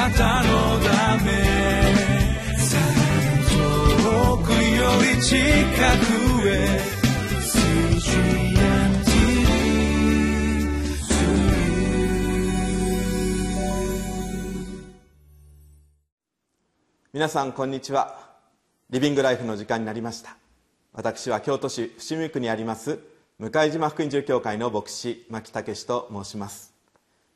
[0.00, 1.30] なたのため
[3.50, 6.80] 遠くより近くへ
[17.12, 18.30] 皆さんこんにちは。
[18.88, 20.38] リビングライフの時間になりました。
[20.94, 23.00] 私は京都市伏見区にあります
[23.38, 26.72] 向島福音住教会の牧師牧武と申します。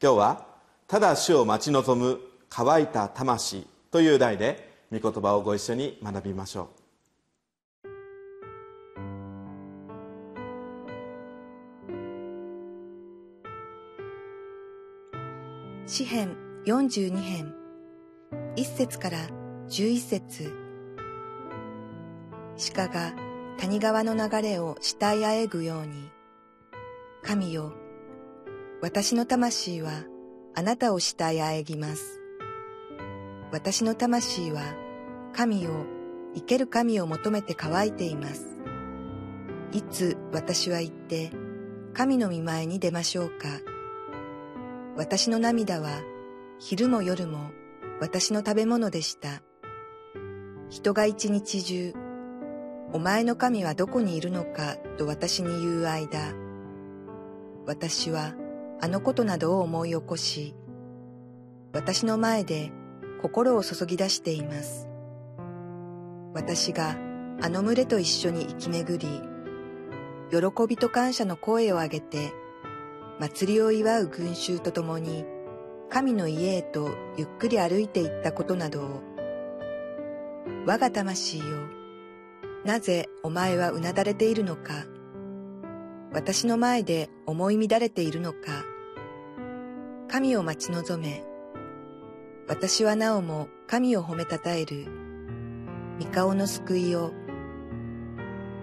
[0.00, 0.46] 今日は
[0.86, 2.20] 「ただ主を待ち望む
[2.54, 6.68] 乾いた魂」という題で御言葉をご一緒に学びましょう
[15.86, 16.36] 詩編
[16.66, 17.54] 42編
[18.56, 19.18] 1節から
[19.68, 20.52] 11節
[22.74, 23.14] 鹿が
[23.58, 26.10] 谷川の流れを慕いあえぐように。
[27.22, 27.72] 神よ、
[28.80, 29.92] 私の魂は
[30.54, 32.21] あなたを慕いあえぎます。
[33.52, 34.62] 私の魂は
[35.34, 35.70] 神を、
[36.34, 38.58] 生ける神を求めて乾いています。
[39.72, 41.30] いつ私は行って
[41.92, 43.48] 神の見前に出ましょうか。
[44.96, 46.00] 私の涙は
[46.58, 47.50] 昼も夜も
[48.00, 49.42] 私の食べ物でした。
[50.70, 51.92] 人が一日中、
[52.94, 56.32] お前の神はどこにいるのかと私に言う間、
[57.66, 58.32] 私は
[58.80, 60.54] あのことなどを思い起こし、
[61.74, 62.72] 私の前で
[63.22, 64.88] 心を注ぎ出しています。
[66.34, 66.96] 私が
[67.40, 69.22] あの群れと一緒に生き巡り、
[70.30, 72.32] 喜びと感謝の声を上げて、
[73.20, 75.24] 祭りを祝う群衆と共に、
[75.88, 79.02] 神の家へとゆっくり歩いていったことなどを
[80.66, 81.44] 我が魂よ、
[82.64, 84.86] なぜお前はうなだれているのか、
[86.12, 88.64] 私の前で思い乱れているのか、
[90.08, 91.24] 神を待ち望め、
[92.54, 94.86] 私はなおも神を褒めたたえる、
[95.98, 97.14] 三顔の救いを、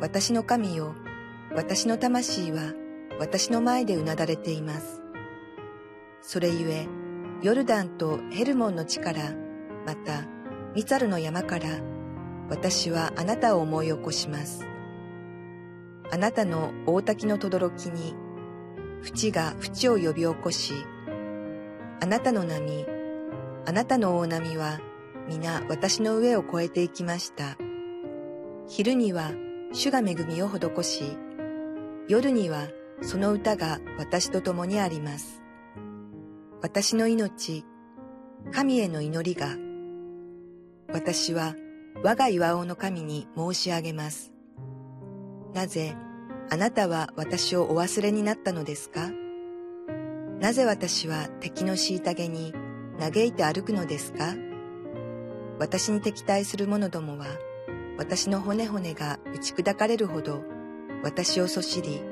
[0.00, 0.96] 私の神よ、
[1.54, 2.74] 私の魂は
[3.20, 5.02] 私の前でうなだれています。
[6.20, 6.88] それゆえ、
[7.42, 9.32] ヨルダンとヘルモンの地から、
[9.86, 10.24] また、
[10.74, 11.66] ミツァルの山から
[12.50, 14.66] 私はあなたを思い起こします。
[16.10, 18.16] あなたの大滝の轟に、
[19.02, 20.74] 淵が淵を呼び起こし、
[22.00, 22.95] あなたの波、
[23.68, 24.80] あなたの大波は
[25.28, 27.56] 皆私の上を越えていきました。
[28.68, 29.32] 昼には
[29.72, 31.18] 主が恵みを施し、
[32.08, 32.68] 夜には
[33.02, 35.42] その歌が私と共にあります。
[36.62, 37.64] 私の命、
[38.52, 39.56] 神への祈りが
[40.92, 41.56] 私は
[42.04, 44.32] 我が岩尾の神に申し上げます。
[45.54, 45.96] なぜ
[46.50, 49.10] あなたは私をお忘れになったのですか？
[50.38, 52.52] なぜ私は敵の虐げに
[52.98, 54.34] 嘆いて歩くのですか？
[55.58, 57.26] 私に敵対する者どもは
[57.98, 60.42] 私の骨骨が打ち砕かれるほど
[61.02, 62.02] 私をそしり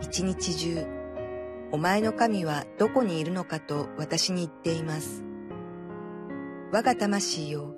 [0.00, 0.86] 一日中
[1.72, 5.24] お前の神はどこにいるのかと私に言っています。
[6.72, 7.74] 我が魂よ、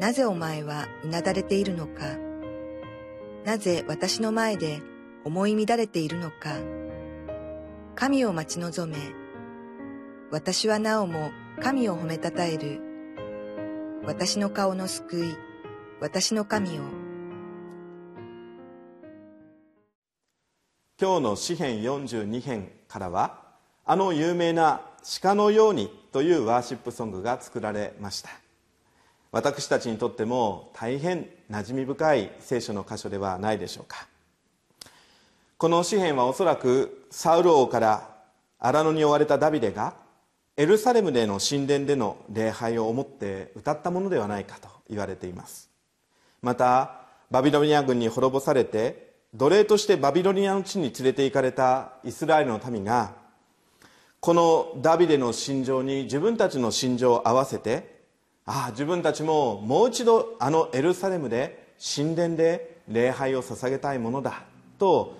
[0.00, 2.16] なぜお前はうなだれているのか、
[3.44, 4.80] なぜ私の前で
[5.24, 6.56] 思い乱れているのか、
[7.94, 8.98] 神を待ち望め、
[10.32, 11.30] 私はなおも
[11.62, 12.80] 神を褒めたたえる、
[14.04, 15.36] 私の顔の救い、
[16.00, 16.82] 私の神を。
[21.00, 23.40] 今日の詩編42編からは、
[23.84, 24.80] あの有名な
[25.22, 28.30] 鹿のようにというワーシップソングが作られました。
[29.30, 34.08] 私たちにとっても大変馴染み深い聖書の箇所ではないでしょうか。
[35.56, 38.16] この詩篇はおそらくサウル王から
[38.58, 40.04] 荒野に追われたダビデが
[40.58, 45.70] エルサレムでの神殿での礼拝を思って歌ったものではないかと言われています。
[46.40, 53.14] またバビロニア軍に滅ぼされて奴隷としてバビロニアの地に連れて行かれたイスラエルの民が
[54.20, 58.04] このダビデの心情に自分たちの心情を合わせて
[58.46, 64.44] ああ自分たちももう一度あのエルサレムで神殿で礼拝を捧げたいものだ
[64.78, 65.16] と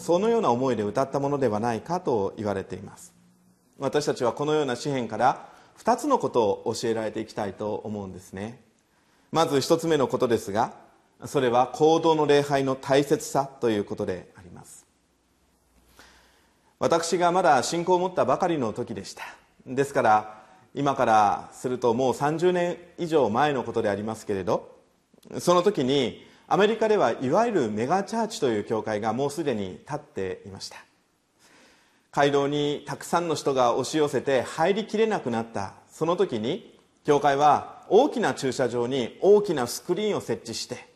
[0.00, 3.13] そのような思いで歌ったものではないかと言われています。
[3.78, 5.48] 私たちはこのような詩篇から
[5.78, 8.60] 2つのことを教えられていきたいと思うんですね。
[9.32, 10.74] まず1つ目のことですが
[11.26, 14.86] それは行動の礼拝の大切さということであります。
[16.78, 19.24] 私がまだ信仰を持ったばかりの時でした。
[19.66, 20.42] ですから
[20.74, 24.76] 今からするともう30年以上前のことでありますけれど
[25.38, 30.76] その時にアメリカではいわゆるメガチャーチという教会がもうすでに立っていました。
[32.14, 35.74] 街道にたくさんの人が押し寄せて入りきれなくなった。
[35.90, 40.88] その時に教会は大きな駐車場に大きなスクリーンを設置して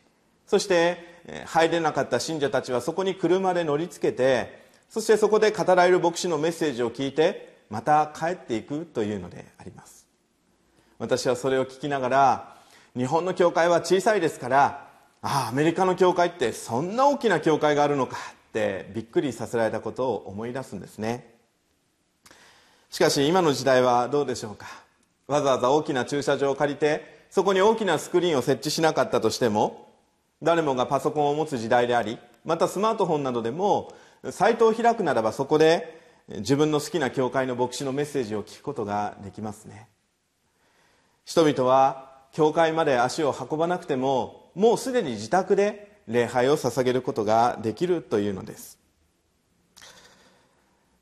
[0.45, 0.97] そして
[1.45, 10.07] 入れなかった信者たちはそこに車で乗りつけてそしてそこで語られる牧師のメッセージを聞いてまた帰っていくというのであります。
[10.97, 12.55] 私はそれを聞きながら
[12.97, 14.87] 日本の教会は小さいですから
[15.21, 18.17] ああアメリカの教会ってそんな大きな教会があるのか
[18.49, 21.35] ってびっくりさせられたことを思い出すんですね。
[22.89, 24.65] しかし今の時代はどうでしょうか？
[25.27, 29.87] わざわざ大きな駐車場を借りてそこに大きなスクリーンを設置しなかったとしても
[30.41, 33.93] 誰もがパソコンを持つ時代でありまたスマートフォンなどでも
[34.31, 39.87] サイトを開くならばそこで自分の好きな教会の牧師のメッセージを聞くことができますね。
[41.25, 48.79] 人々は教会まで足を運ばなくてももうすでに自宅で礼拝を捧げることができるというのです。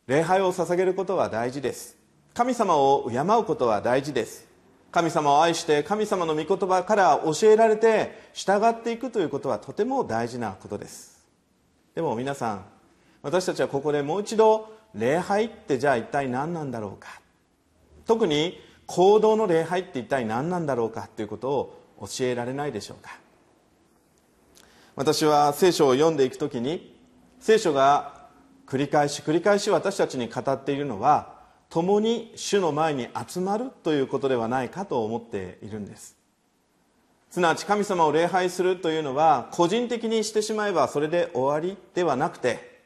[0.06, 1.96] 礼拝を捧げることは大事です。
[2.34, 4.46] 神様を敬うことは大事です。
[4.92, 11.26] 神様を愛して神様の御言葉から教えられて従っていくということはとても大事なことです。
[11.96, 12.66] でも皆さん
[13.22, 17.22] 私たちはここでもう一度礼拝ってじゃあ一体何なんだろうか。
[18.06, 23.18] 特に行動の礼拝って一体何なんだろうかということを教えられないでしょうか。
[24.98, 26.98] 私は聖書を読んでいくときに
[27.40, 28.30] 聖書が
[28.66, 31.36] 繰り返し繰り返し私たちに語っているのは
[31.70, 36.18] 共に主の前に集まるということではないかと思っているんです。
[37.30, 42.82] すなわち神様を礼拝するというのは個人的にしてしまえばそれで終わりではなくて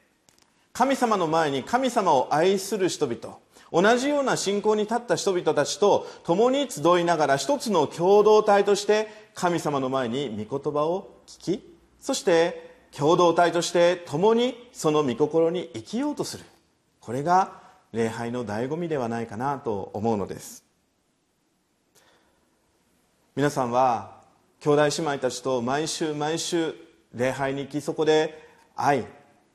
[0.74, 3.38] 神様の前に神様を愛する人々
[3.72, 11.71] 同じような信仰に立った人々たちと共に集いながら一つの共同体として神様の前に御言葉を聞き
[12.02, 16.44] そして共同体として共にその御心に生きようとする。
[17.00, 17.62] これが
[17.94, 20.66] 礼拝の醍醐味ではないかなと思うのです。
[23.36, 24.20] 皆さんは
[24.60, 26.76] 兄弟姉妹たちと毎週毎週
[27.14, 28.46] 礼拝に行きそこで
[28.76, 29.06] 愛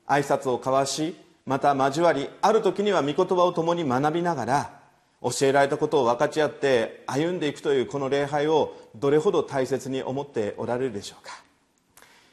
[0.07, 1.15] 挨拶を交わし
[1.45, 4.79] また交わりある時には御言葉を共に学びながら
[5.21, 11.46] 教えられたことを分かち合って歩んでいくというこの礼拝をどれほど大切に思っておられるでしょうか。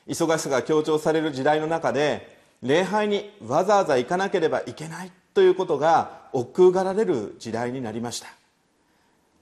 [0.07, 8.29] 忙しさが強調される時代の中で礼拝にわざわざ行かなければいけないということが億劫がられる時代になりました。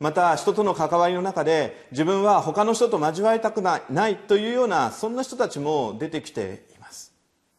[0.01, 3.79] また人との関わりの中で自分は他の人と交わりたくな
[4.09, 7.13] いというようなそんな人たちも出てきています。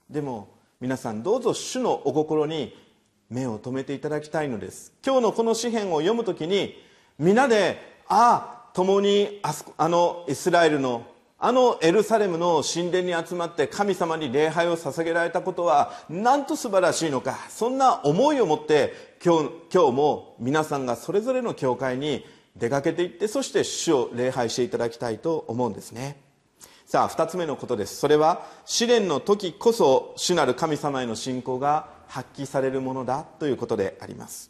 [0.10, 0.50] でも
[0.82, 2.76] 皆さんどうぞ主のお心に
[3.30, 4.92] 目を留めていただきたいのです。
[5.06, 6.76] 今日のこの詩篇を読むときに
[7.18, 7.78] 皆で
[8.10, 11.06] ああ共にあそあのイスラエルの
[11.46, 22.26] あのエルサレムの神殿に集まって神様に礼拝を捧げられたことはなんと素晴らしいのかそんな思いを持って今日今日も皆さんがそれぞれの教会に
[22.56, 26.16] 出かけていってそして主を礼拝していただきたいと思うんですね。
[26.86, 27.98] さあ2つ目のことです。
[27.98, 34.50] それは試練の時こそ主なる神様への信仰が発揮されるものだということであります。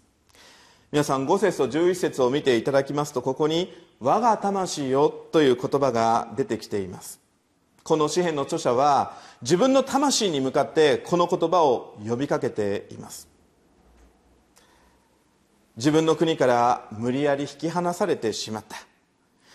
[0.92, 7.22] 皆さん5節と11節を見ていただきますとここに「我が魂よ」という言葉が出てきています。
[7.84, 13.30] この詩篇の著者は自分の魂に向かってこの言葉を呼びかけています。
[15.78, 18.76] 自分の国から無理やり引き離されてしまった。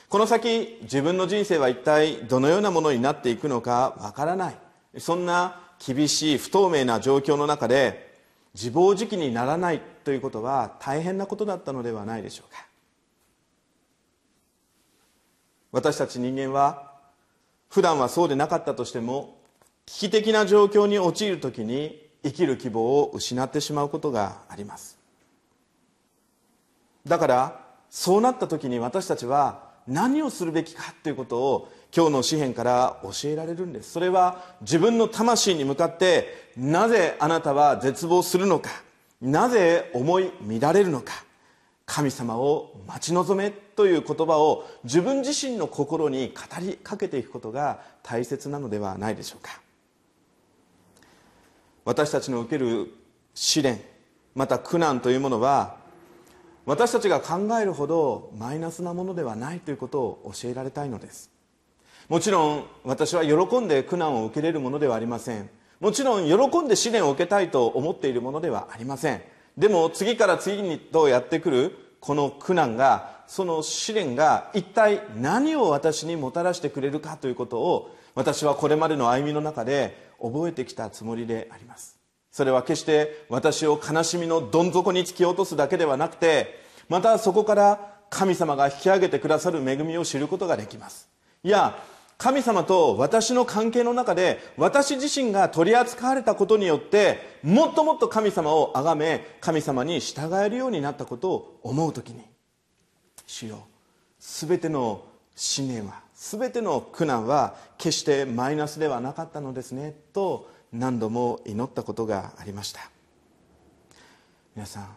[0.08, 4.58] この先自分の人生は一体どのようなものになっていくのかわからない。
[4.98, 8.14] そんな厳しい不透明な状況の中で
[8.54, 12.67] 自暴自棄にならないということは大変なことだったのではないでしょうか。
[15.78, 16.90] 私たち人間は
[17.70, 19.38] 普段はそうでなかったとしても
[19.86, 24.98] 危機的な状況に陥る時に生きる希望を失ってしまうことがあります。
[27.06, 33.92] だからそうなった時に私たちは何をするべきかということを今日の詩篇から教えられるんです。
[33.92, 38.70] それは自分の魂に向かってなぜあなたは絶望するのか。
[39.22, 41.12] なぜ思い乱れるのか。
[41.86, 49.60] 神様を待ち望めという言葉を自分自身の心に語りかけていくことが大切なのではないでしょうか。
[51.84, 52.92] 私たちの受ける
[53.34, 53.80] 試練
[54.34, 55.76] また苦難というものは
[56.66, 61.30] 私たちが考えるほどマイナスなものではないということを教えられたいのです。
[62.08, 65.48] もちろん私は喜んで苦難を受けれるものではありません。
[65.78, 69.22] もちろん喜んで試練を受けたいと思っているものではありません。
[69.56, 81.98] でも次から次にとやってくるこの苦難がその試練が一体何を私にもたらしてくれるかということを私はこれまでの歩みの中で覚えてきたつもりであります。
[82.32, 86.58] それは決して私を悲しみのどん底に突き落とすだけではなくて
[86.88, 91.08] またそこから神様が引き上げてくださる恵みを知ることができます。
[91.44, 91.78] いや
[92.16, 102.24] 神様と私の関係の中で私自身が取り扱われたことによってもっともっと神様を崇め神様に従えるようになったことを思う時に
[103.28, 103.66] 主よ
[104.18, 105.04] 全ての
[105.36, 112.90] 信念は全ての苦難は決してマイナスではなかったのですねと何度も祈ったことがありました。
[114.56, 114.88] 皆さん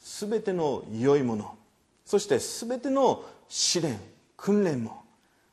[0.00, 1.56] 全ての良いもの
[2.04, 3.98] そして全ての試練
[4.36, 5.02] 訓練も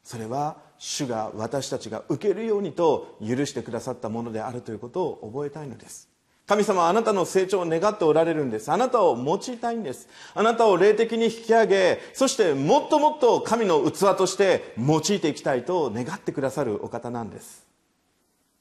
[0.04, 6.10] それは主が私たちが受けるようにと許してくださったものであるということを覚えたいのです。
[6.48, 8.72] 神様あなたの成長を願っておられるんです。
[8.72, 10.08] あなたを用いたいんです。
[10.36, 17.66] あなたを霊的に引き上げそしてもっともっと神の器として用いていきたいと願ってくださるお方なんです。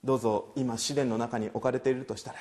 [0.02, 2.38] どうぞ今試練の中に置かれているとしたら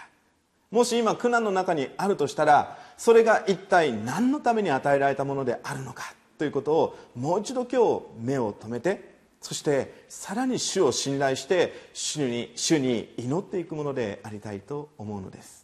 [0.69, 9.12] もし今苦難の中にあるとしたらそれが一体何のために与えられたものであるのかということをもう一度今日目を留めて
[9.43, 15.62] そしてさらに主を信頼して主に主に祈っていくものでありたいと思うのです。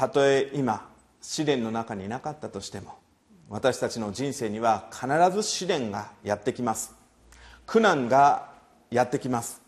[0.00, 0.88] たとえ今
[1.20, 2.96] 試練の中になかったとしても
[3.50, 6.94] 私たちの人生には必ず試練がやってきます。
[7.66, 8.48] 苦難が
[8.90, 9.60] やってきます。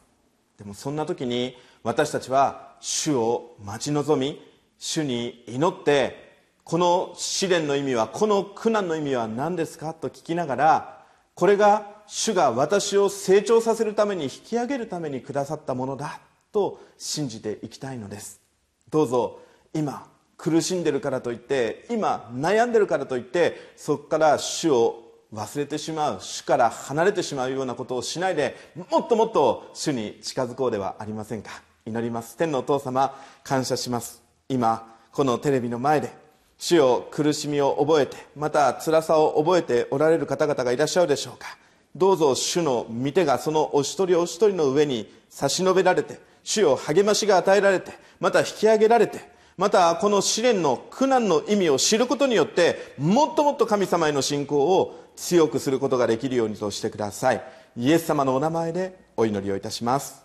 [0.57, 4.41] でもそんな時に私たちは主を待ち望み
[4.79, 9.93] 主に祈ってこの試練の意味はこの苦難の意味は何ですか？
[9.93, 16.21] と聞きながらこれが主が私を成長させるために引き上げるためにくださったものだ
[16.53, 18.41] と信じていきたいのです。
[18.89, 19.39] どうぞ
[19.75, 20.11] 今
[20.43, 25.01] 苦しんでるからといって今悩んでるからといってそこから主を
[25.33, 28.57] 忘れてしまう主から離れてしまうようなことをしないで
[28.91, 31.63] もっともっと主に近づこうではありませんか。
[31.87, 32.37] 祈ります。
[32.37, 34.21] 天のお父様感謝します。
[34.49, 36.13] 今このテレビの前で
[36.59, 41.57] 主を苦しみを覚えてまた辛さを覚えておられる方々がいらっしゃるでしょうか。
[41.95, 57.43] どうぞ主の御手がそのお一人お一人の上に差し伸べられて主を励ましが与えられてまた引き上げられてまたこの試練の苦難の意味を知ることによってもっともっと神様への信仰を強くすることができるようにとしてください。
[57.77, 60.23] イエス様のお名前でお祈りをいたします。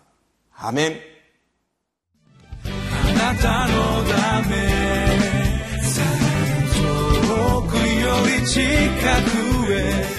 [0.56, 0.96] アメン。
[2.64, 3.74] あなたの
[4.08, 4.56] ため
[6.76, 8.08] 遠くよ
[8.40, 8.58] り近
[9.66, 10.18] くへ